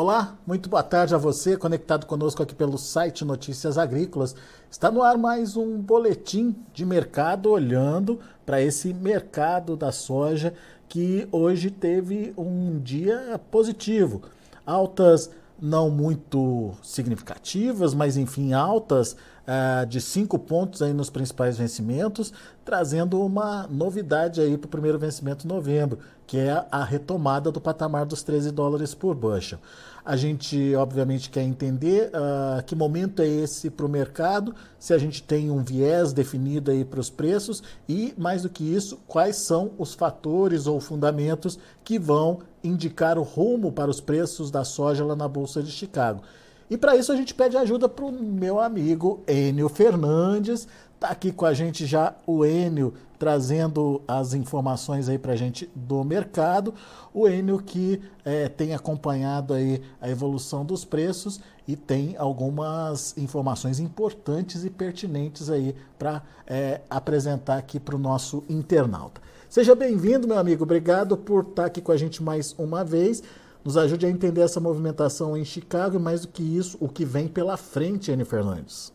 [0.00, 4.32] Olá, muito boa tarde a você, conectado conosco aqui pelo site Notícias Agrícolas.
[4.70, 10.54] Está no ar mais um boletim de mercado olhando para esse mercado da soja
[10.88, 14.22] que hoje teve um dia positivo.
[14.64, 19.16] Altas não muito significativas, mas enfim, altas
[19.48, 22.32] uh, de cinco pontos aí nos principais vencimentos,
[22.64, 27.60] trazendo uma novidade aí para o primeiro vencimento de novembro, que é a retomada do
[27.60, 29.58] patamar dos 13 dólares por bushel.
[30.04, 34.98] A gente, obviamente, quer entender uh, que momento é esse para o mercado, se a
[34.98, 39.36] gente tem um viés definido aí para os preços e, mais do que isso, quais
[39.36, 45.04] são os fatores ou fundamentos que vão indicar o rumo para os preços da soja
[45.04, 46.22] lá na Bolsa de Chicago.
[46.70, 50.68] E para isso a gente pede ajuda para o meu amigo Enio Fernandes.
[50.94, 55.68] Está aqui com a gente já o Enio trazendo as informações aí para a gente
[55.74, 56.74] do mercado.
[57.12, 63.80] O Enio que é, tem acompanhado aí a evolução dos preços e tem algumas informações
[63.80, 69.20] importantes e pertinentes aí para é, apresentar aqui para o nosso internauta.
[69.48, 70.64] Seja bem-vindo, meu amigo.
[70.64, 73.22] Obrigado por estar tá aqui com a gente mais uma vez.
[73.64, 77.04] Nos ajude a entender essa movimentação em Chicago e, mais do que isso, o que
[77.04, 78.24] vem pela frente, N.
[78.24, 78.94] Fernandes.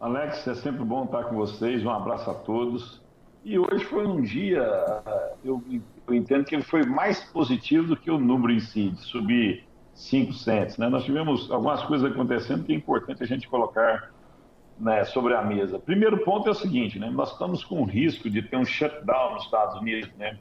[0.00, 1.84] Alex, é sempre bom estar com vocês.
[1.84, 3.02] Um abraço a todos.
[3.44, 4.62] E hoje foi um dia,
[5.44, 5.62] eu,
[6.06, 9.64] eu entendo que ele foi mais positivo do que o número em si, de subir
[9.94, 10.78] 5 cents.
[10.78, 10.88] Né?
[10.88, 14.12] Nós tivemos algumas coisas acontecendo que é importante a gente colocar
[14.78, 15.78] né, sobre a mesa.
[15.78, 17.10] Primeiro ponto é o seguinte, né?
[17.10, 20.10] nós estamos com risco de ter um shutdown nos Estados Unidos.
[20.16, 20.38] Né?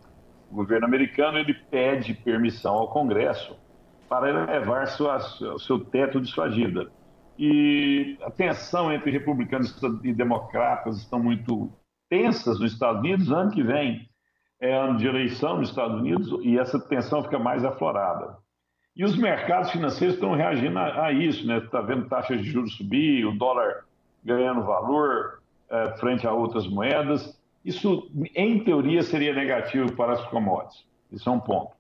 [0.50, 3.56] O governo americano ele pede permissão ao Congresso
[4.08, 5.20] para elevar sua,
[5.60, 6.90] seu teto de sua dívida.
[7.38, 11.72] E a tensão entre republicanos e democratas estão muito
[12.10, 13.32] tensas nos Estados Unidos.
[13.32, 14.10] Ano que vem
[14.60, 18.38] é ano de eleição nos Estados Unidos e essa tensão fica mais aflorada.
[18.96, 21.60] E os mercados financeiros estão reagindo a, a isso, né?
[21.60, 23.86] Está vendo taxas de juros subir, o dólar
[24.24, 27.37] ganhando valor é, frente a outras moedas.
[27.68, 30.86] Isso, em teoria, seria negativo para as commodities.
[31.12, 31.76] Isso é um ponto.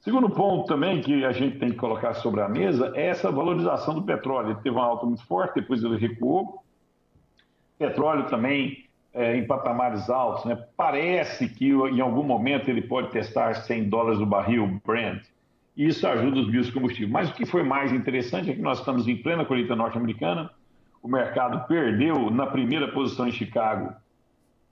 [0.00, 3.94] Segundo ponto também que a gente tem que colocar sobre a mesa é essa valorização
[3.94, 4.52] do petróleo.
[4.52, 6.64] Ele teve uma alta muito forte, depois ele recuou.
[7.78, 10.46] Petróleo também é, em patamares altos.
[10.46, 10.56] Né?
[10.74, 15.22] Parece que em algum momento ele pode testar 100 dólares o barril Brent.
[15.76, 17.12] Isso ajuda os biocombustíveis.
[17.12, 20.50] Mas o que foi mais interessante é que nós estamos em plena colheita norte-americana.
[21.02, 23.94] O mercado perdeu na primeira posição em Chicago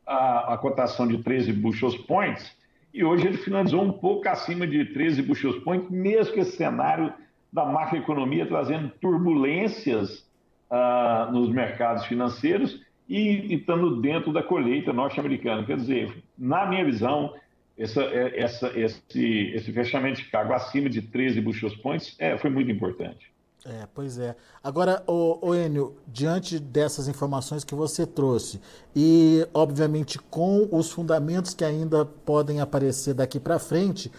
[0.09, 2.57] a, a cotação de 13 bushels points
[2.93, 7.13] e hoje ele finalizou um pouco acima de 13 bushels points, mesmo que esse cenário
[7.53, 10.27] da macroeconomia trazendo turbulências
[10.71, 15.65] uh, nos mercados financeiros e, estando dentro da colheita norte-americana.
[15.65, 17.35] Quer dizer, na minha visão,
[17.79, 22.51] essa, é, essa, esse, esse fechamento de Chicago acima de 13 bushels points é, foi
[22.51, 23.28] muito importante.
[23.65, 24.37] É, pois é.
[24.63, 28.61] Agora, o, Enio, diante dessas informações que você trouxe
[28.95, 34.13] e, obviamente, com os fundamentos que ainda podem aparecer daqui para frente,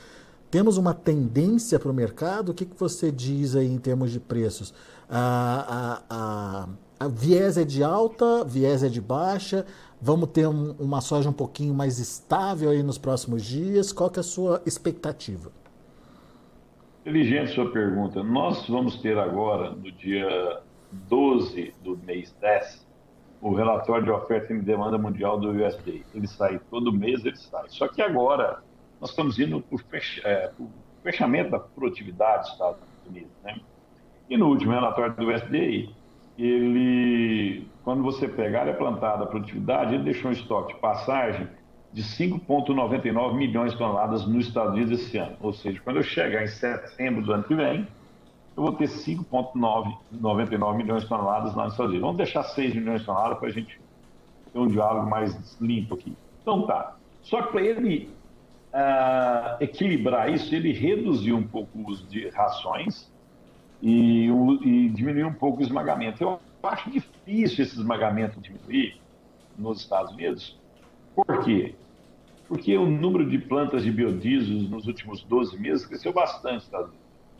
[0.51, 2.49] temos uma tendência para o mercado?
[2.49, 4.73] O que, que você diz aí em termos de preços?
[5.09, 6.69] A, a, a,
[6.99, 9.65] a viés é de alta, viés é de baixa?
[10.01, 13.93] Vamos ter um, uma soja um pouquinho mais estável aí nos próximos dias?
[13.93, 15.51] Qual que é a sua expectativa?
[17.09, 18.21] Inteligente sua pergunta.
[18.21, 20.61] Nós vamos ter agora, no dia
[20.91, 22.87] 12 do mês 10,
[23.41, 26.05] o relatório de oferta e demanda mundial do USDA.
[26.13, 27.63] Ele sai todo mês, ele sai.
[27.69, 28.61] Só que agora
[29.01, 29.81] nós estamos indo para o
[30.23, 30.51] é,
[31.01, 32.79] fechamento da produtividade dos Estados
[33.09, 33.31] Unidos.
[33.43, 33.59] Né?
[34.29, 35.91] E no último relatório do USDA,
[36.37, 41.47] ele, quando você pegar a plantada a produtividade, ele deixou um estoque de passagem
[41.91, 45.35] de 5,99 milhões de toneladas nos Estados Unidos esse ano.
[45.41, 47.87] Ou seja, quando eu chegar em setembro do ano que vem,
[48.55, 52.01] eu vou ter 5,99 milhões de toneladas lá nos Estados Unidos.
[52.01, 53.79] Vamos deixar 6 milhões de toneladas para a gente
[54.51, 56.15] ter um diálogo mais limpo aqui.
[56.41, 56.95] Então tá.
[57.21, 58.09] Só que para ele
[58.73, 63.11] uh, equilibrar isso, ele reduziu um pouco o uso de rações
[63.81, 66.23] e, e diminuiu um pouco o esmagamento.
[66.23, 68.99] Eu acho difícil esse esmagamento diminuir
[69.57, 70.57] nos Estados Unidos,
[71.25, 71.75] por quê?
[72.47, 76.69] Porque o número de plantas de biodiesel nos últimos 12 meses cresceu bastante.
[76.69, 76.87] Tá?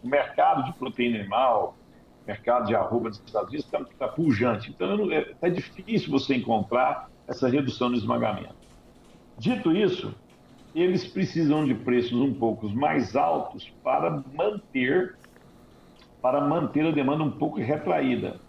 [0.04, 1.76] O mercado de proteína animal,
[2.28, 4.70] mercado de arroba nos Estados Unidos está tá pujante.
[4.70, 8.56] Então, é, difícil você encontrar essa redução no esmagamento.
[9.38, 10.14] Dito isso,
[10.76, 15.18] eles precisam de preços um pouco mais altos para manter
[16.22, 18.40] para manter a demanda um pouco retraída.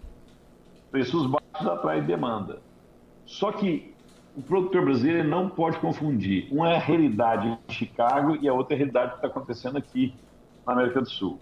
[0.91, 2.61] Preços baixos atraem demanda.
[3.25, 3.93] Só que
[4.35, 6.47] o produtor brasileiro não pode confundir.
[6.51, 9.77] Uma é a realidade em Chicago e a outra é a realidade que está acontecendo
[9.77, 10.13] aqui
[10.65, 11.39] na América do Sul.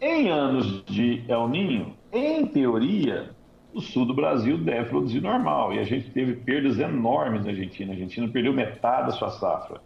[0.00, 3.30] Em anos de El Ninho, em teoria,
[3.74, 5.74] o sul do Brasil deve produzir normal.
[5.74, 7.92] E a gente teve perdas enormes na Argentina.
[7.92, 9.80] A Argentina perdeu metade da sua safra.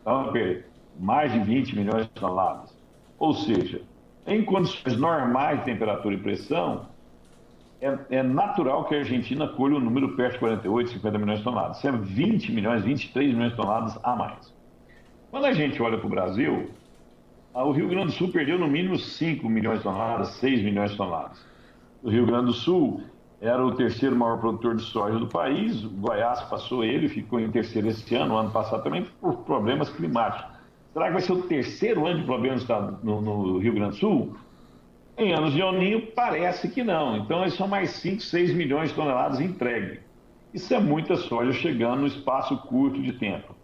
[0.00, 0.32] Então,
[0.98, 2.76] mais de 20 milhões de toneladas.
[3.18, 3.82] Ou seja,
[4.26, 6.86] em condições normais de temperatura e pressão,
[7.82, 11.44] é, é, natural que a Argentina colhe um número perto de 48, 50 milhões de
[11.44, 11.78] toneladas.
[11.78, 14.54] Isso é 20 milhões, 23 milhões de toneladas a mais.
[15.32, 16.70] Quando a gente olha para o Brasil,
[17.52, 20.96] o Rio Grande do Sul perdeu no mínimo 5 milhões de toneladas, 6 milhões de
[20.96, 21.44] toneladas.
[22.04, 23.02] O Rio Grande do Sul
[23.40, 27.50] era o terceiro maior produtor de soja do país, o Goiás passou ele, ficou em
[27.50, 30.52] terceiro esse ano, ano passado também, por problemas climáticos.
[30.92, 32.64] Será que vai ser o terceiro ano de problemas
[33.02, 34.36] no, no Rio Grande do Sul?
[35.16, 37.18] Em anos de Oninho, parece que não.
[37.18, 40.00] Então, são mais 5, 6 milhões de toneladas entregue.
[40.54, 43.54] Isso é muita soja chegando no espaço curto de tempo.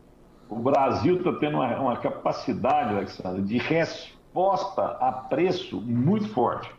[0.49, 6.71] O Brasil está tendo uma, uma capacidade, Alexandre, de resposta a preço muito forte.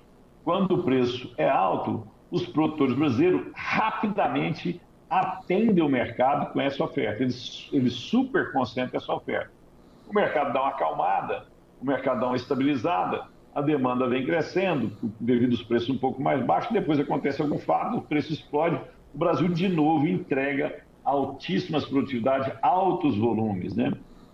[0.43, 7.23] Quando o preço é alto, os produtores brasileiros rapidamente atendem o mercado com essa oferta.
[7.23, 9.51] Eles, eles super concentram essa oferta.
[10.07, 11.45] O mercado dá uma acalmada,
[11.81, 16.43] o mercado dá uma estabilizada, a demanda vem crescendo devido aos preços um pouco mais
[16.45, 18.79] baixos, depois acontece algum fato, o preço explode,
[19.13, 23.91] o Brasil de novo entrega altíssimas produtividades, altos volumes, né?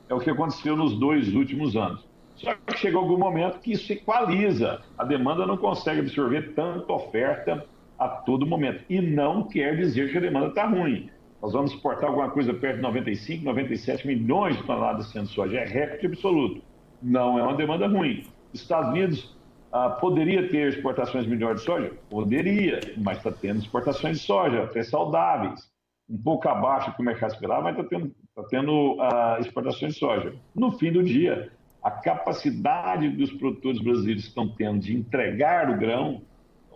[0.10, 2.06] É o que aconteceu nos dois últimos anos.
[2.36, 7.66] Só que chega algum momento que isso equaliza, a demanda não consegue absorver tanta oferta
[7.98, 8.84] a todo momento.
[8.90, 11.10] E não quer dizer que a demanda está ruim.
[11.42, 15.60] Nós vamos exportar alguma coisa perto de 95, 97 milhões de toneladas sendo soja.
[15.60, 16.62] É recorde absoluto.
[17.02, 18.26] Não é uma demanda ruim.
[18.62, 19.36] Estados Unidos
[19.72, 21.92] ah, poderia ter exportações melhores de soja?
[22.10, 25.70] Poderia, mas está tendo exportações de soja, até saudáveis.
[26.10, 29.94] Um pouco abaixo do que o mercado esperava, mas está tendo, tá tendo ah, exportações
[29.94, 30.36] de soja.
[30.56, 31.52] No fim do dia,
[31.84, 36.22] a capacidade dos produtores brasileiros estão tendo de entregar o grão,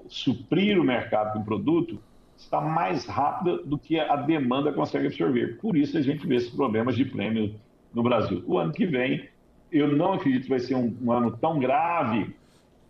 [0.07, 1.99] suprir o mercado com o produto,
[2.37, 5.57] está mais rápida do que a demanda consegue absorver.
[5.59, 7.55] Por isso a gente vê esses problemas de prêmio
[7.93, 8.43] no Brasil.
[8.45, 9.27] O ano que vem,
[9.71, 12.33] eu não acredito que vai ser um, um ano tão grave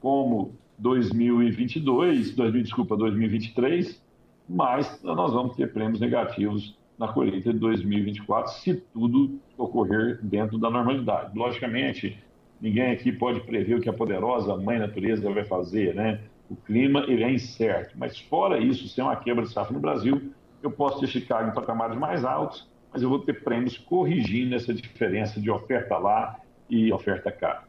[0.01, 4.01] como 2022, 2000, desculpa, 2023,
[4.47, 10.69] mas nós vamos ter prêmios negativos na colheita de 2024, se tudo ocorrer dentro da
[10.69, 11.37] normalidade.
[11.37, 12.17] Logicamente,
[12.59, 16.19] ninguém aqui pode prever o que a poderosa mãe natureza vai fazer, né?
[16.49, 20.31] O clima ele é incerto, mas fora isso, sem uma quebra de safra no Brasil,
[20.63, 24.73] eu posso ter Chicago em patamares mais altos, mas eu vou ter prêmios corrigindo essa
[24.73, 27.63] diferença de oferta lá e oferta cá.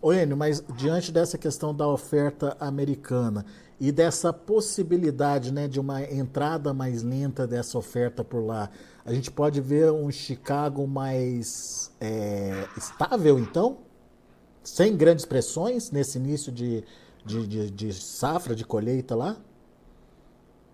[0.00, 3.44] Ô Enio, mas diante dessa questão da oferta americana
[3.80, 8.70] e dessa possibilidade né, de uma entrada mais lenta dessa oferta por lá,
[9.04, 13.78] a gente pode ver um Chicago mais é, estável, então?
[14.62, 16.84] Sem grandes pressões nesse início de,
[17.24, 19.36] de, de, de safra, de colheita lá?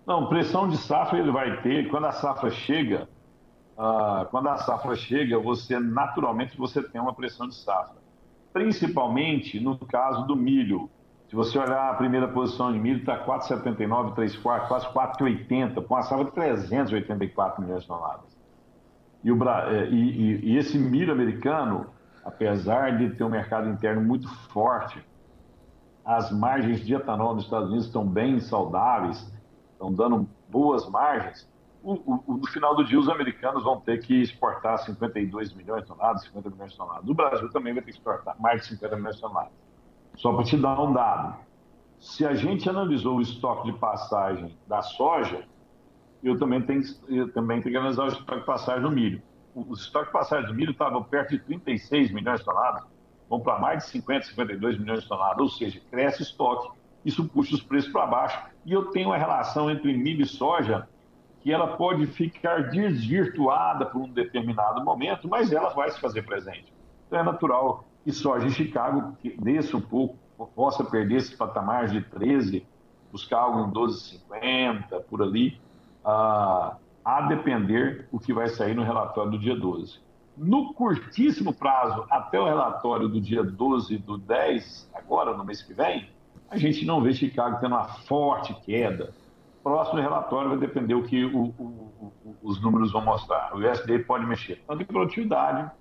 [0.05, 1.89] Não, pressão de safra ele vai ter.
[1.89, 3.07] Quando a safra chega,
[3.77, 7.95] ah, quando a safra chega, você naturalmente você tem uma pressão de safra.
[8.51, 10.89] Principalmente no caso do milho.
[11.27, 15.93] Se você olhar a primeira posição de milho, está 4,79, 3 quartos, quase 4,80, com
[15.93, 18.37] uma safra de 384 milhões de toneladas.
[19.23, 21.87] E, o, eh, e, e esse milho americano,
[22.23, 25.03] apesar de ter um mercado interno muito forte,
[26.05, 29.31] as margens de etanol nos Estados Unidos estão bem saudáveis,
[29.71, 31.49] estão dando boas margens,
[31.83, 35.89] o, o, no final do dia, os americanos vão ter que exportar 52 milhões de
[35.89, 37.09] toneladas, 50 milhões de toneladas.
[37.09, 39.51] O Brasil também vai ter que exportar mais de 50 milhões de toneladas.
[40.15, 41.35] Só para te dar um dado.
[41.99, 45.45] Se a gente analisou o estoque de passagem da soja,
[46.23, 49.21] eu também tenho, eu também tenho que analisar o estoque de passagem do milho.
[49.53, 52.83] O, estoque de passagem do milho estava perto de 36 milhões de toneladas,
[53.29, 56.71] vão para mais de 50, 52 milhões de toneladas, ou seja, cresce estoque.
[57.03, 58.41] Isso puxa os preços para baixo.
[58.65, 60.87] E eu tenho uma relação entre milho e soja
[61.43, 66.71] que ela pode ficar desvirtuada por um determinado momento, mas ela vai se fazer presente.
[67.05, 70.17] Então é natural que soja em Chicago desça um pouco,
[70.55, 72.65] possa perder esse patamar de 13,
[73.11, 75.59] buscar algo em 12,50, por ali,
[76.03, 79.99] a, a depender o que vai sair no relatório do dia 12.
[80.37, 85.73] No curtíssimo prazo, até o relatório do dia 12 do 10, agora no mês que
[85.73, 86.09] vem,
[86.49, 89.13] a gente não vê Chicago tendo uma forte queda
[89.63, 93.55] próximo relatório vai depender o que o, o, o, os números vão mostrar.
[93.55, 95.71] O USDA pode mexer tanto em produtividade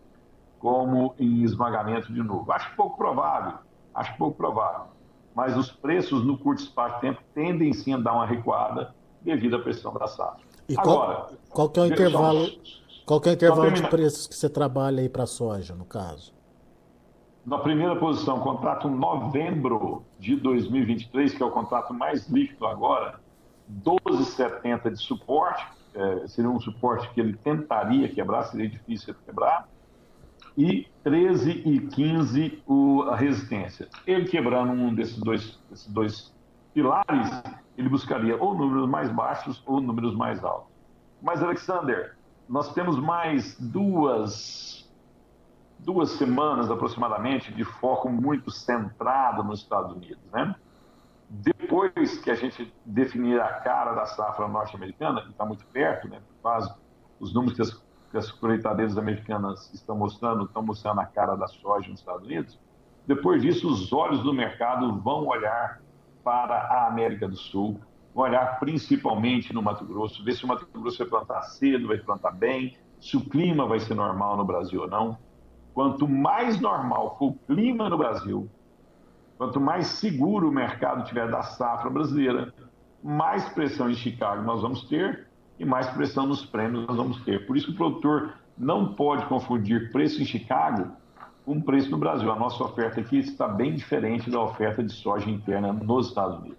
[0.58, 2.50] como em esmagamento de novo.
[2.52, 3.58] Acho pouco provável,
[3.94, 4.86] acho pouco provável.
[5.34, 9.56] Mas os preços no curto espaço de tempo tendem sim a dar uma recuada devido
[9.56, 10.40] à pressão da safra.
[10.68, 11.14] E Agora,
[11.50, 12.52] qual, qual que é o intervalo, só,
[13.04, 16.32] qual é o intervalo de preços que você trabalha aí para a soja, no caso?
[17.44, 23.20] Na primeira posição, contrato novembro de 2023, que é o contrato mais líquido agora,
[23.71, 29.69] 12,70 de suporte, é, seria um suporte que ele tentaria quebrar, seria difícil quebrar,
[30.57, 33.88] e 13 e 15 o, a resistência.
[34.07, 36.33] Ele quebrando um desses dois, desses dois
[36.75, 37.31] pilares,
[37.76, 40.71] ele buscaria ou números mais baixos ou números mais altos.
[41.23, 42.16] Mas, Alexander,
[42.49, 44.90] nós temos mais duas,
[45.78, 50.54] duas semanas aproximadamente de foco muito centrado nos Estados Unidos, né?
[51.34, 56.20] Depois que a gente definir a cara da safra norte-americana, que está muito perto, né?
[56.42, 56.70] Quase
[57.18, 57.72] os números que as,
[58.10, 62.60] que as colheitadeiras americanas estão mostrando, estão mostrando a cara da soja nos Estados Unidos.
[63.06, 65.80] Depois disso, os olhos do mercado vão olhar
[66.22, 67.80] para a América do Sul,
[68.14, 71.96] vão olhar principalmente no Mato Grosso, ver se o Mato Grosso vai plantar cedo, vai
[71.96, 75.16] plantar bem, se o clima vai ser normal no Brasil ou não.
[75.72, 78.50] Quanto mais normal for o clima no Brasil,
[79.42, 82.54] Quanto mais seguro o mercado tiver da safra brasileira,
[83.02, 85.26] mais pressão em Chicago nós vamos ter
[85.58, 87.44] e mais pressão nos prêmios nós vamos ter.
[87.44, 90.92] Por isso o produtor não pode confundir preço em Chicago
[91.44, 92.30] com preço no Brasil.
[92.30, 96.58] A nossa oferta aqui está bem diferente da oferta de soja interna nos Estados Unidos.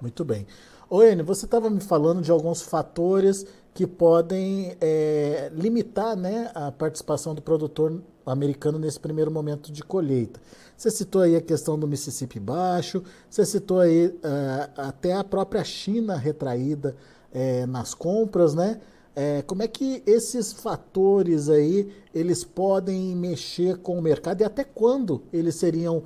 [0.00, 0.46] Muito bem.
[0.90, 7.34] Enio, você estava me falando de alguns fatores que podem é, limitar né, a participação
[7.34, 10.40] do produtor americano nesse primeiro momento de colheita.
[10.76, 15.62] Você citou aí a questão do Mississippi baixo, você citou aí uh, até a própria
[15.62, 16.96] China retraída
[17.32, 18.80] é, nas compras, né?
[19.16, 24.64] É, como é que esses fatores aí eles podem mexer com o mercado e até
[24.64, 26.02] quando eles seriam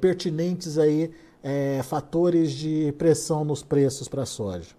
[0.00, 1.10] pertinentes aí
[1.84, 4.74] fatores de pressão nos preços para a soja?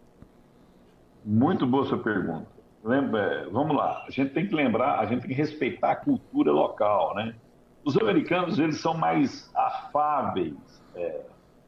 [1.24, 2.57] Muito boa sua pergunta.
[2.88, 6.54] Lembra, vamos lá, a gente tem que lembrar, a gente tem que respeitar a cultura
[6.54, 7.36] local, né?
[7.84, 10.56] Os americanos, eles são mais afáveis,
[10.96, 11.20] é,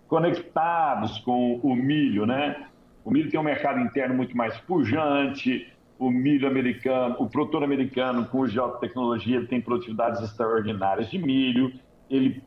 [0.07, 2.67] conectados com o milho, né?
[3.03, 8.25] O milho tem um mercado interno muito mais pujante, o milho americano, o produtor americano
[8.25, 11.73] com o geotecnologia, ele tem produtividades extraordinárias de milho,
[12.09, 12.41] ele,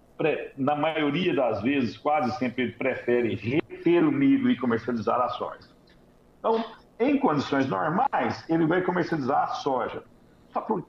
[0.57, 5.69] na maioria das vezes, quase sempre, ele prefere reter o milho e comercializar a soja.
[6.39, 6.65] Então,
[6.99, 10.03] em condições normais, ele vai comercializar a soja.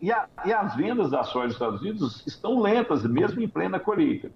[0.01, 3.79] E, a, e, as vendas da soja nos Estados Unidos estão lentas, mesmo em plena
[3.79, 4.29] colheita.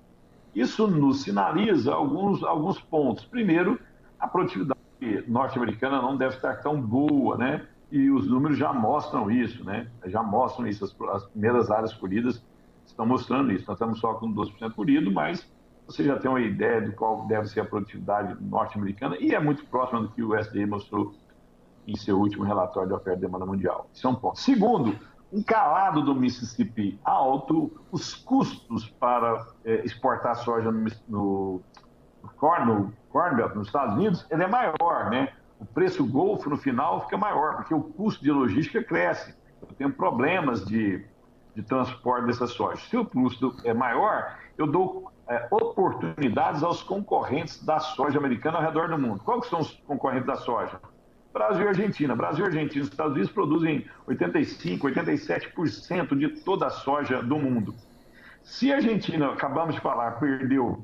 [0.55, 3.25] Isso nos sinaliza alguns, alguns pontos.
[3.25, 3.77] Primeiro,
[4.17, 4.79] a produtividade
[5.27, 7.67] norte-americana não deve estar tão boa, né?
[7.91, 9.87] E os números já mostram isso, né?
[10.05, 10.85] Já mostram isso.
[10.85, 12.41] As, as primeiras áreas colhidas
[12.85, 13.65] estão mostrando isso.
[13.67, 15.47] Nós estamos só com 12% colhido, mas
[15.85, 19.65] você já tem uma ideia de qual deve ser a produtividade norte-americana e é muito
[19.65, 21.13] próxima do que o USDA mostrou
[21.87, 23.89] em seu último relatório de oferta e demanda mundial.
[23.93, 24.39] Isso é um ponto.
[24.39, 24.95] Segundo,
[25.31, 31.61] um calado do Mississippi alto, os custos para é, exportar soja no, no,
[32.37, 35.33] corn, no Corn Belt, nos Estados Unidos, ele é maior, né?
[35.59, 39.33] O preço Golfo no final fica maior, porque o custo de logística cresce.
[39.61, 41.03] Eu tenho problemas de,
[41.55, 42.81] de transporte dessa soja.
[42.89, 48.63] Se o custo é maior, eu dou é, oportunidades aos concorrentes da soja americana ao
[48.63, 49.21] redor do mundo.
[49.23, 50.79] Quais são os concorrentes da soja?
[51.37, 52.15] Brasil e Argentina.
[52.15, 57.75] Brasil e Argentina, os Estados Unidos produzem 85, 87% de toda a soja do mundo.
[58.41, 60.83] Se a Argentina, acabamos de falar, perdeu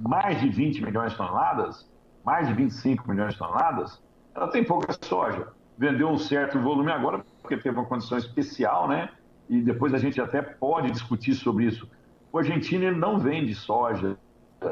[0.00, 1.88] mais de 20 milhões de toneladas,
[2.24, 4.02] mais de 25 milhões de toneladas,
[4.34, 5.48] ela tem pouca soja.
[5.76, 9.10] Vendeu um certo volume agora, porque teve uma condição especial, né?
[9.48, 11.88] E depois a gente até pode discutir sobre isso.
[12.32, 14.16] O argentino não vende soja,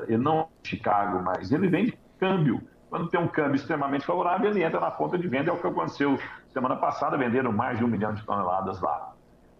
[0.08, 2.60] ele não Chicago mais, ele vende câmbio.
[2.88, 5.66] Quando tem um câmbio extremamente favorável, ele entra na ponta de venda, é o que
[5.66, 9.12] aconteceu semana passada, venderam mais de um milhão de toneladas lá.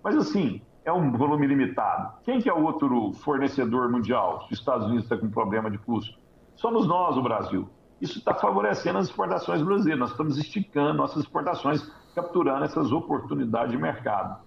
[0.03, 2.13] Mas assim, é um volume limitado.
[2.23, 5.79] Quem que é o outro fornecedor mundial se os Estados Unidos estão com problema de
[5.79, 6.17] custo?
[6.55, 7.69] Somos nós, o Brasil.
[8.01, 9.99] Isso está favorecendo as exportações brasileiras.
[9.99, 14.39] Nós estamos esticando nossas exportações, capturando essas oportunidades de mercado.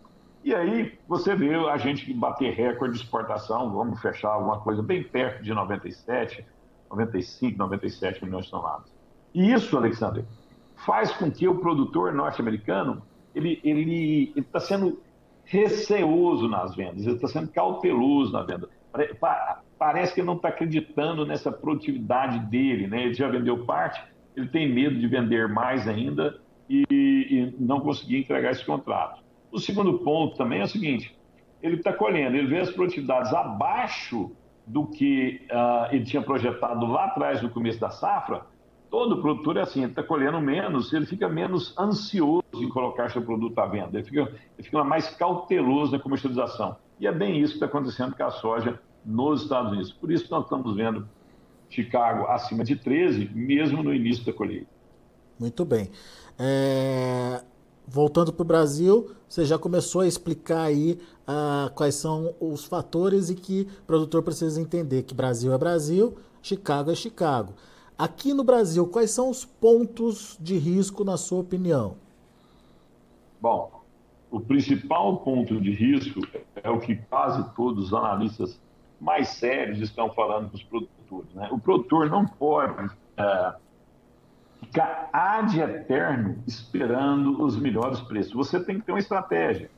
[0.43, 5.03] E aí você vê a gente bater recorde de exportação, vamos fechar alguma coisa bem
[5.03, 6.45] perto de 97,
[6.89, 8.91] 95, 97 milhões de toneladas.
[9.34, 10.25] E isso, Alexandre,
[10.86, 13.01] faz com que o produtor norte-americano
[13.36, 15.01] ele ele está sendo
[15.46, 18.69] receoso nas vendas, ele está sendo cauteloso na venda.
[19.77, 23.05] Parece que ele não está acreditando nessa produtividade dele, né?
[23.05, 24.01] Ele já vendeu parte,
[24.36, 29.24] ele tem medo de vender mais ainda e, e não conseguir entregar esse contrato.
[29.51, 31.15] O segundo ponto também é o seguinte:
[31.62, 34.31] ele está colhendo, ele vê as produtividades abaixo
[34.69, 38.45] do que uh, ele tinha projetado lá atrás, no começo da safra,
[38.89, 43.23] todo produtor é assim, ele está colhendo menos, ele fica menos ansioso em colocar seu
[43.23, 46.77] produto à venda, ele fica, ele fica mais cauteloso na comercialização.
[46.99, 49.91] E é bem isso que está acontecendo com a soja nos Estados Unidos.
[49.91, 51.09] Por isso nós estamos vendo
[51.67, 54.69] Chicago acima de 13, mesmo no início da colheita.
[55.39, 55.89] Muito bem.
[56.38, 57.41] É...
[57.91, 63.31] Voltando para o Brasil, você já começou a explicar aí ah, quais são os fatores
[63.31, 67.53] e que o produtor precisa entender que Brasil é Brasil, Chicago é Chicago.
[67.98, 71.96] Aqui no Brasil, quais são os pontos de risco, na sua opinião?
[73.41, 73.81] Bom,
[74.29, 76.22] o principal ponto de risco
[76.63, 78.62] é o que quase todos os analistas
[79.01, 81.34] mais sérios estão falando para os produtores.
[81.34, 81.50] Né?
[81.51, 83.53] O produtor não pode é,
[84.69, 88.33] ficar ad eterno esperando os melhores preços.
[88.33, 89.69] Você tem que ter uma estratégia.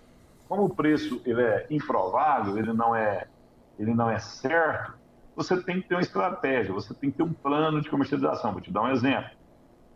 [0.49, 3.25] Como o preço ele é improvável, ele não é,
[3.79, 4.93] ele não é certo,
[5.33, 8.51] você tem que ter uma estratégia, você tem que ter um plano de comercialização.
[8.51, 9.31] Vou te dar um exemplo.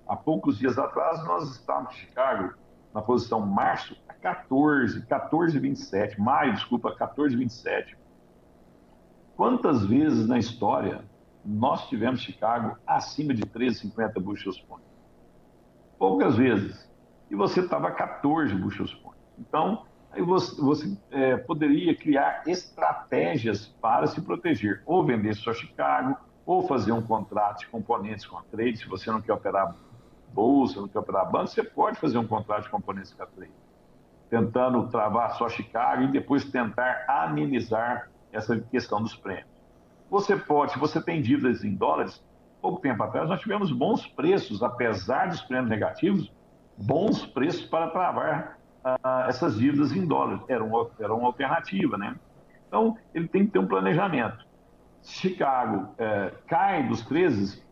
[0.08, 2.54] Há poucos dias atrás, nós estávamos em Chicago,
[2.94, 7.98] na posição março, a 14, 14,27, maio, desculpa, 14,27.
[9.36, 11.04] Quantas vezes na história
[11.44, 14.85] nós tivemos Chicago acima de 13,50 bushels point.
[15.98, 16.90] Poucas vezes.
[17.30, 19.20] E você estava 14 bushels point.
[19.40, 24.82] Então, aí você, você é, poderia criar estratégias para se proteger.
[24.86, 28.78] Ou vender só Chicago, ou fazer um contrato de componentes com a trade.
[28.78, 29.76] Se você não quer operar
[30.34, 33.52] bolsa, não quer operar banco, você pode fazer um contrato de componentes com a trade.
[34.30, 39.48] Tentando travar só Chicago e depois tentar amenizar essa questão dos prêmios.
[40.10, 42.22] Você pode, se você tem dívidas em dólares,
[42.66, 46.34] pouco tempo atrás nós tivemos bons preços, apesar dos prêmios negativos,
[46.76, 50.42] bons preços para travar uh, essas dívidas em dólares.
[50.48, 52.16] Era uma, era uma alternativa, né?
[52.68, 54.44] Então, ele tem que ter um planejamento.
[55.04, 57.64] Chicago é, cai dos 13,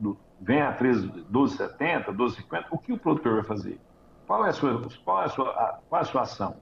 [0.00, 3.78] do, vem a 13, 12,70, 12,50, o que o produtor vai fazer?
[4.26, 6.56] Qual é a sua, qual é a sua, a, qual é a sua ação?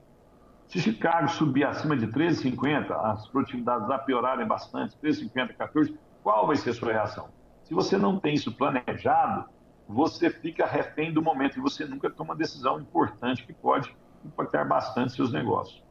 [0.67, 6.57] Se Chicago subir acima de 13,50, as produtividades lá piorarem bastante, 13,50, 14, qual vai
[6.57, 7.36] ser a sua reação?
[7.67, 9.45] Se você não tem isso planejado,
[9.87, 14.65] você fica refém do momento e você nunca toma uma decisão importante que pode impactar
[14.65, 15.83] bastante seus negócios.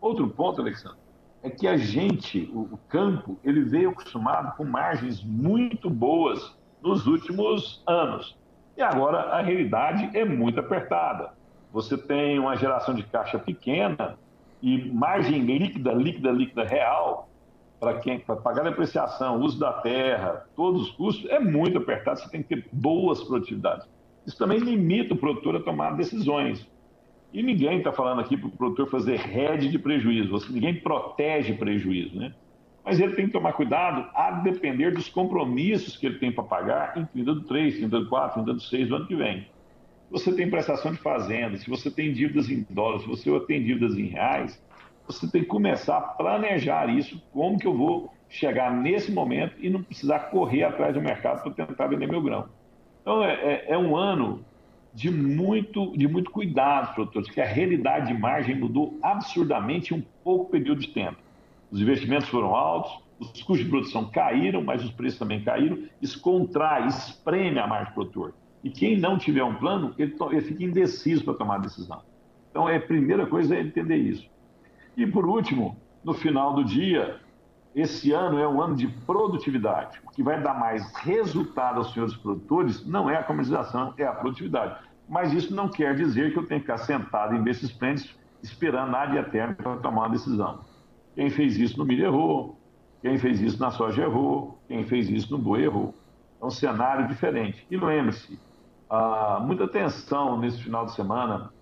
[0.00, 0.98] Outro ponto, Alexandre,
[1.42, 7.06] é que a gente, o, o campo, ele veio acostumado com margens muito boas nos
[7.06, 8.36] últimos anos.
[8.76, 11.36] E agora a realidade é muito apertada
[11.72, 14.18] você tem uma geração de caixa pequena
[14.62, 17.27] e margem líquida, líquida, líquida real,
[17.78, 22.20] para quem para pagar a depreciação, uso da terra, todos os custos, é muito apertado,
[22.20, 23.86] você tem que ter boas produtividades.
[24.26, 26.66] Isso também limita o produtor a tomar decisões.
[27.32, 32.16] E ninguém está falando aqui para o produtor fazer rede de prejuízo, ninguém protege prejuízo,
[32.16, 32.34] né?
[32.84, 36.96] Mas ele tem que tomar cuidado a depender dos compromissos que ele tem para pagar
[36.96, 39.46] em 30 do 3, 30 do 4, 30 do 6 do ano que vem
[40.10, 43.96] você tem prestação de fazenda, se você tem dívidas em dólares, se você tem dívidas
[43.96, 44.60] em reais,
[45.08, 49.70] você tem que começar a planejar isso, como que eu vou chegar nesse momento e
[49.70, 52.46] não precisar correr atrás do mercado para tentar vender meu grão.
[53.00, 54.44] Então, é, é, é, um ano
[54.92, 60.02] de muito, de muito cuidado, produtores, que a realidade de margem mudou absurdamente em um
[60.22, 61.16] pouco período de tempo.
[61.70, 65.78] Os investimentos foram altos, os custos de produção caíram, mas os preços também caíram.
[66.02, 68.34] Isso contrai, espreme a margem produtor.
[68.62, 72.02] E quem não tiver um plano, ele, ele fica indeciso para tomar a decisão.
[72.50, 74.28] Então, é, a primeira coisa é entender isso.
[74.98, 77.20] E, por último, no final do dia,
[77.72, 80.00] esse ano é um ano de produtividade.
[80.04, 84.12] O que vai dar mais resultado aos senhores produtores não é a comercialização, é a
[84.12, 84.76] produtividade.
[85.08, 88.90] Mas isso não quer dizer que eu tenho que ficar sentado em desses prêmios esperando
[88.90, 90.64] nada de eterno para tomar uma decisão.
[91.14, 92.58] Quem fez isso no milho errou,
[93.00, 95.94] quem fez isso na soja errou, quem fez isso no boi errou.
[96.42, 97.64] É um cenário diferente.
[97.70, 98.36] E lembre-se,
[98.90, 101.52] ah, muita atenção nesse final de semana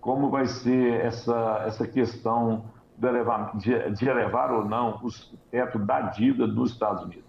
[0.00, 2.64] como vai ser essa, essa questão
[2.98, 5.10] de elevar, de, de elevar ou não o
[5.50, 7.24] teto da dívida dos Estados Unidos.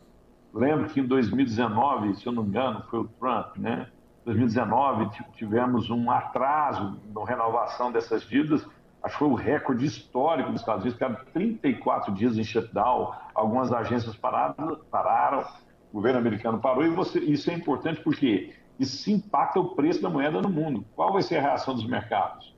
[0.53, 3.87] Lembro que em 2019, se eu não me engano, foi o Trump, né?
[4.25, 8.65] 2019 tivemos um atraso na renovação dessas dívidas,
[9.01, 13.71] acho que foi o recorde histórico dos Estados Unidos, ficaram 34 dias em shutdown, algumas
[13.71, 15.45] agências pararam, pararam
[15.91, 20.09] o governo americano parou, e você, isso é importante porque isso impacta o preço da
[20.09, 20.85] moeda no mundo.
[20.95, 22.55] Qual vai ser a reação dos mercados?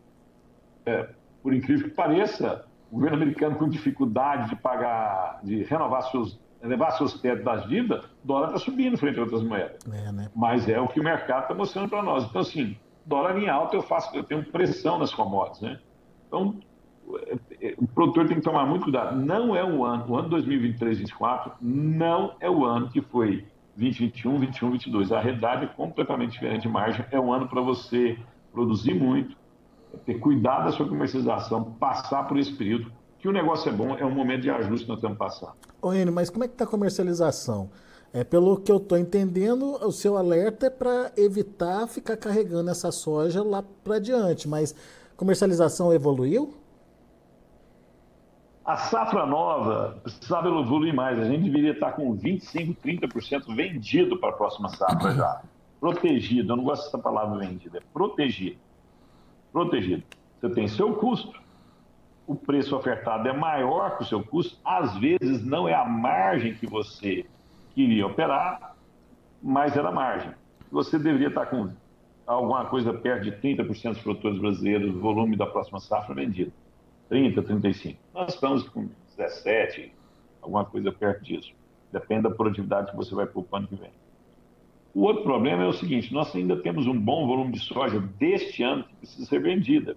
[0.86, 1.10] É,
[1.42, 6.92] por incrível que pareça, o governo americano com dificuldade de pagar, de renovar seus, elevar
[6.92, 9.78] seus tetos das dívidas, o dólar está subindo frente a outras moedas.
[9.92, 10.30] É, né?
[10.36, 12.26] Mas é o que o mercado está mostrando para nós.
[12.26, 15.80] Então, assim, dólar em alta eu faço, eu tenho pressão nas commodities, né?
[16.28, 16.60] Então,
[17.78, 19.16] o produtor tem que tomar muito cuidado.
[19.16, 23.46] Não é o ano, o ano 2023, 2024, não é o ano que foi
[23.78, 25.12] 2021, 21, 22.
[25.12, 27.06] A realidade é completamente diferente de margem.
[27.10, 28.18] É um ano para você
[28.52, 29.36] produzir muito,
[30.06, 34.06] ter cuidado da sua comercialização, passar por esse período, que o negócio é bom, é
[34.06, 35.54] um momento de ajuste que nós estamos passando.
[35.82, 37.70] Ô, Enio, mas como é que está a comercialização?
[38.14, 42.92] É, pelo que eu estou entendendo, o seu alerta é para evitar ficar carregando essa
[42.92, 44.76] soja lá para diante, mas
[45.16, 46.54] comercialização evoluiu?
[48.66, 51.20] A safra nova precisava evoluir mais.
[51.20, 55.42] A gente deveria estar com 25%, 30% vendido para a próxima safra já.
[55.80, 56.54] Protegido.
[56.54, 57.80] Eu não gosto dessa palavra vendida.
[57.80, 58.58] É protegido.
[59.52, 60.04] Protegido.
[60.40, 61.40] Você tem seu custo.
[62.26, 64.58] O preço ofertado é maior que o seu custo.
[64.64, 67.26] Às vezes não é a margem que você
[67.74, 68.76] queria operar,
[69.42, 70.32] mas era a margem.
[70.72, 71.70] Você deveria estar com
[72.26, 76.54] alguma coisa perto de 30% dos produtores brasileiros, volume da próxima safra vendido.
[77.10, 78.00] 30, 35.
[78.14, 78.88] Nós estamos com
[79.18, 79.94] 17,
[80.42, 81.54] alguma coisa perto disso.
[81.92, 83.92] Depende da produtividade que você vai para o ano que vem.
[84.94, 88.64] O outro problema é o seguinte: nós ainda temos um bom volume de soja deste
[88.64, 89.96] ano que precisa ser vendida,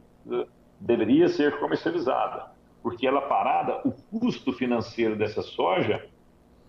[0.81, 2.47] deveria ser comercializada,
[2.83, 6.05] porque ela parada, o custo financeiro dessa soja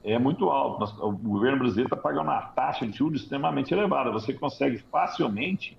[0.03, 0.83] é muito alto.
[1.05, 4.11] O governo brasileiro está pagando uma taxa de juros extremamente elevada.
[4.11, 5.77] Você consegue facilmente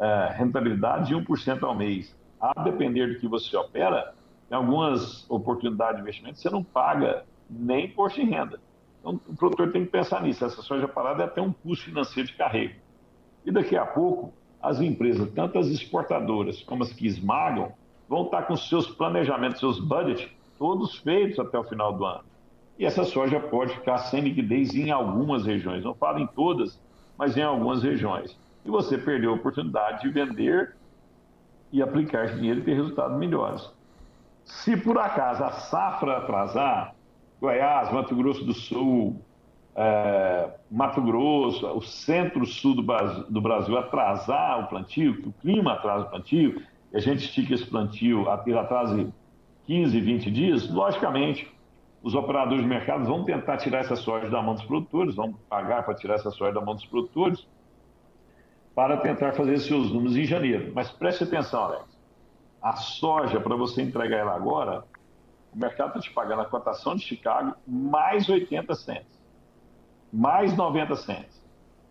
[0.00, 4.14] é, rentabilidade de 1% ao mês a depender do que você opera,
[4.50, 8.60] em algumas oportunidades de investimento, você não paga nem imposto de renda.
[9.00, 10.44] Então, o produtor tem que pensar nisso.
[10.44, 12.74] Essa soja parada é até um custo financeiro de carrego.
[13.44, 14.32] E daqui a pouco,
[14.62, 17.72] as empresas, tanto as exportadoras como as que esmagam,
[18.08, 22.24] vão estar com seus planejamentos, seus budgets, todos feitos até o final do ano.
[22.78, 25.84] E essa soja pode ficar sem liquidez em algumas regiões.
[25.84, 26.80] Não falo em todas,
[27.16, 28.36] mas em algumas regiões.
[28.64, 30.76] E você perdeu a oportunidade de vender
[31.72, 33.68] e aplicar dinheiro e ter resultados melhores.
[34.44, 36.94] Se por acaso a safra atrasar,
[37.40, 39.20] Goiás, Mato Grosso do Sul,
[39.76, 45.74] é, Mato Grosso, o centro-sul do Brasil, do Brasil, atrasar o plantio, que o clima
[45.74, 46.60] atrasa o plantio,
[46.92, 49.08] e a gente estica esse plantio, ele atrasa
[49.66, 51.48] 15, 20 dias, logicamente,
[52.02, 55.84] os operadores de mercado vão tentar tirar essa soja da mão dos produtores, vão pagar
[55.84, 57.46] para tirar essa soja da mão dos produtores,
[58.74, 60.72] para tentar fazer seus números em janeiro.
[60.74, 61.98] Mas preste atenção, Alex.
[62.62, 64.84] A soja, para você entregar ela agora,
[65.58, 69.20] o mercado está te pagando a cotação de Chicago mais 80 cents,
[70.12, 71.44] mais 90 cents.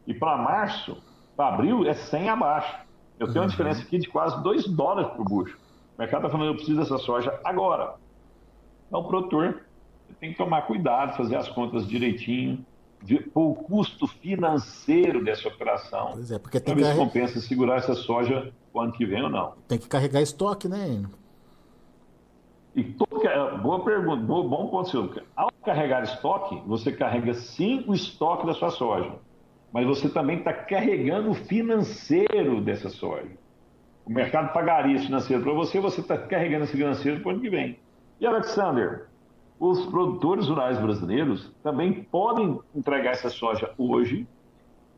[0.08, 0.98] E para março,
[1.36, 2.80] para abril, é 100 abaixo.
[3.20, 3.50] Eu tenho uma uhum.
[3.50, 5.58] diferença aqui de quase 2 dólares por bucho.
[5.98, 7.96] O mercado está falando, eu preciso dessa soja agora.
[8.88, 9.64] Então, o produtor
[10.18, 12.66] tem que tomar cuidado, fazer as contas direitinho,
[13.34, 16.12] o custo financeiro dessa operação.
[16.14, 16.98] Pois é, porque tem que carreg...
[16.98, 19.56] compensa segurar essa soja o ano que vem ou não.
[19.68, 20.88] Tem que carregar estoque, né,
[22.78, 23.08] E todo,
[23.64, 25.12] boa pergunta, bom ponto, seu.
[25.36, 29.14] Ao carregar estoque, você carrega sim o estoque da sua soja,
[29.74, 33.32] mas você também está carregando o financeiro dessa soja.
[34.06, 37.42] O mercado pagaria esse financeiro para você, você está carregando esse financeiro para o ano
[37.42, 37.80] que vem.
[38.20, 39.08] E Alexander,
[39.60, 44.28] os produtores rurais brasileiros também podem entregar essa soja hoje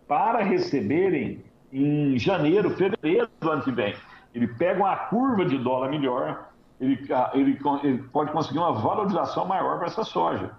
[0.06, 3.96] para receberem em janeiro, fevereiro do ano que vem.
[4.36, 6.49] Ele pega uma curva de dólar melhor,
[6.80, 10.52] ele, ele, ele pode conseguir uma valorização maior para essa soja,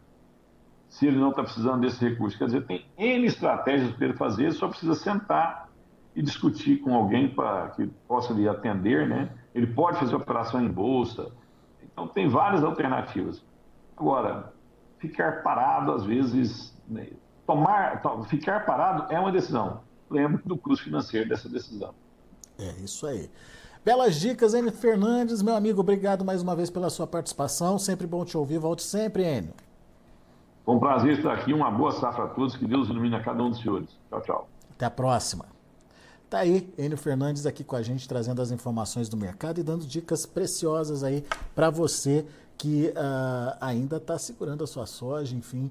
[0.88, 2.36] se ele não está precisando desse recurso.
[2.36, 5.68] Quer dizer, tem N estratégias para ele fazer, só precisa sentar
[6.14, 9.30] e discutir com alguém para que possa lhe atender, né?
[9.54, 11.30] Ele pode fazer operação em bolsa.
[11.82, 13.42] Então, tem várias alternativas.
[13.96, 14.52] Agora,
[14.98, 17.08] ficar parado, às vezes, né,
[17.46, 19.80] tomar, ficar parado é uma decisão.
[20.10, 21.94] Lembre do custo financeiro dessa decisão.
[22.58, 23.30] É isso aí.
[23.82, 27.78] Belas dicas, Enio Fernandes, meu amigo, obrigado mais uma vez pela sua participação.
[27.78, 28.58] Sempre bom te ouvir.
[28.58, 29.54] Volte sempre, Enio.
[30.66, 31.54] Foi um prazer estar aqui.
[31.54, 32.54] Uma boa safra a todos.
[32.54, 33.88] Que Deus ilumine a cada um dos senhores.
[34.10, 34.48] Tchau, tchau.
[34.72, 35.46] Até a próxima.
[36.28, 39.86] Tá aí, Enio Fernandes aqui com a gente, trazendo as informações do mercado e dando
[39.86, 42.26] dicas preciosas aí para você
[42.58, 45.70] que uh, ainda está segurando a sua soja, enfim,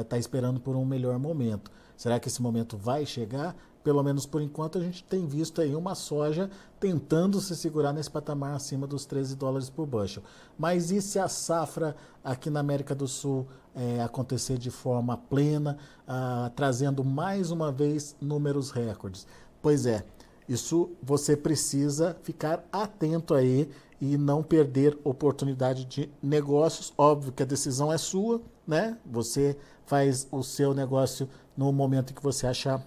[0.00, 1.70] está uh, esperando por um melhor momento.
[1.98, 3.54] Será que esse momento vai chegar?
[3.82, 8.10] Pelo menos por enquanto a gente tem visto aí uma soja tentando se segurar nesse
[8.10, 10.22] patamar acima dos 13 dólares por bushel.
[10.58, 15.78] Mas e se a safra aqui na América do Sul é, acontecer de forma plena,
[16.06, 19.26] uh, trazendo mais uma vez números recordes?
[19.60, 20.04] Pois é,
[20.48, 23.68] isso você precisa ficar atento aí
[24.00, 26.92] e não perder oportunidade de negócios.
[26.98, 28.98] Óbvio que a decisão é sua, né?
[29.06, 32.84] Você faz o seu negócio no momento que você achar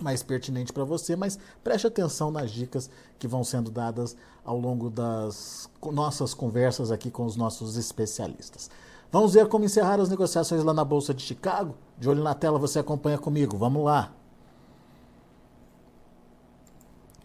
[0.00, 4.90] mais pertinente para você, mas preste atenção nas dicas que vão sendo dadas ao longo
[4.90, 8.70] das nossas conversas aqui com os nossos especialistas.
[9.10, 11.74] Vamos ver como encerrar as negociações lá na Bolsa de Chicago?
[11.98, 13.56] De olho na tela, você acompanha comigo.
[13.56, 14.12] Vamos lá.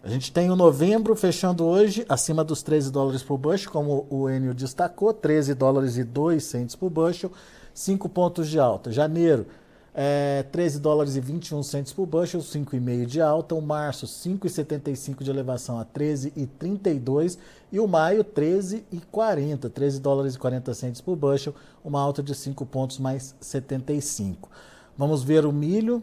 [0.02, 4.28] A gente tem o novembro fechando hoje acima dos 13 dólares por bushel, como o
[4.28, 7.32] Enio destacou, 13 dólares e 2 centes por bushel,
[7.72, 8.92] 5 pontos de alta.
[8.92, 9.46] Janeiro,
[9.94, 13.54] é, 13 dólares e 21 centes por bushel, 5,5 de alta.
[13.54, 17.38] O março, 5,75 de elevação a 13,32
[17.70, 21.54] e o maio, 13,40, 13 dólares e 40 centes por bushel,
[21.84, 24.50] uma alta de 5 pontos mais 75.
[24.98, 26.02] Vamos ver o milho.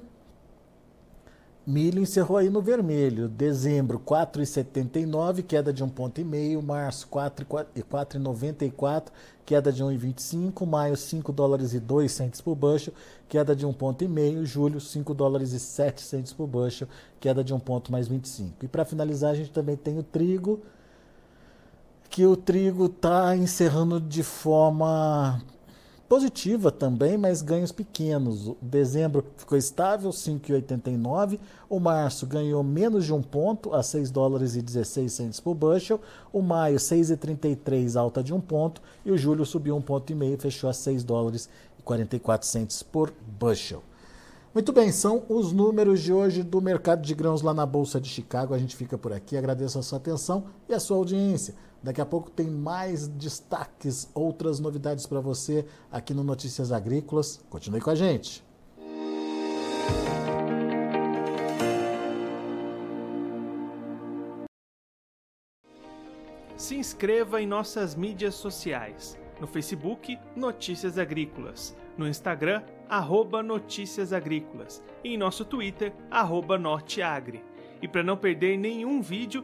[1.65, 3.29] Milho encerrou aí no vermelho.
[3.29, 6.19] Dezembro, 4,79, queda de 1,5 ponto.
[6.63, 9.09] Março, 4,94,
[9.45, 10.65] queda de 1,25.
[10.65, 12.91] Maio, 5 dólares e 2 centes por bushel,
[13.29, 14.03] queda de 1,5 ponto.
[14.43, 16.87] Julho, 5 dólares e 7 centes por bushel,
[17.19, 18.65] queda de 1 ponto mais 25.
[18.65, 20.61] E para finalizar, a gente também tem o trigo,
[22.09, 25.39] que o trigo está encerrando de forma
[26.11, 28.45] positiva também, mas ganhos pequenos.
[28.45, 31.39] O dezembro ficou estável, 5,89.
[31.69, 36.01] O março ganhou menos de um ponto, a 6 dólares e 16 centes por bushel.
[36.33, 38.81] O maio, 6,33, alta de um ponto.
[39.05, 41.47] E o julho subiu um ponto e meio, fechou a 6 dólares
[41.79, 43.81] e 44 centes por bushel.
[44.53, 48.09] Muito bem, são os números de hoje do mercado de grãos lá na Bolsa de
[48.09, 48.53] Chicago.
[48.53, 49.37] A gente fica por aqui.
[49.37, 51.55] Agradeço a sua atenção e a sua audiência.
[51.83, 57.43] Daqui a pouco tem mais destaques, outras novidades para você aqui no Notícias Agrícolas.
[57.49, 58.43] Continue com a gente.
[66.55, 69.17] Se inscreva em nossas mídias sociais.
[69.39, 71.75] No Facebook, Notícias Agrícolas.
[71.97, 74.83] No Instagram, arroba Notícias Agrícolas.
[75.03, 77.43] E em nosso Twitter, arroba Norteagri.
[77.81, 79.43] E para não perder nenhum vídeo,